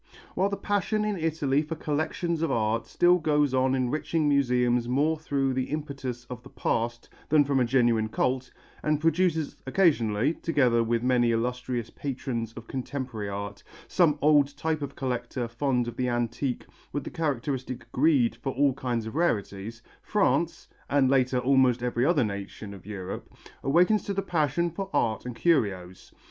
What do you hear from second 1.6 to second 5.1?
for collections of art still goes on enriching museums